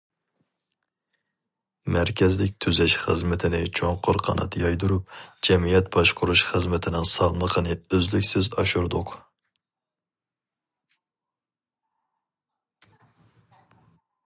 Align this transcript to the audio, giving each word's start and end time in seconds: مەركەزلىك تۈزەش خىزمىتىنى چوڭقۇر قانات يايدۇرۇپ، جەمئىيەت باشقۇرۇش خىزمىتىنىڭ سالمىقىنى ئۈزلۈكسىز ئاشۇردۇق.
مەركەزلىك 1.95 2.53
تۈزەش 2.65 2.93
خىزمىتىنى 3.01 3.59
چوڭقۇر 3.79 4.17
قانات 4.27 4.55
يايدۇرۇپ، 4.61 5.13
جەمئىيەت 5.49 5.91
باشقۇرۇش 5.97 6.41
خىزمىتىنىڭ 6.53 7.05
سالمىقىنى 7.09 7.77
ئۈزلۈكسىز 7.97 8.49
ئاشۇردۇق. 8.63 9.13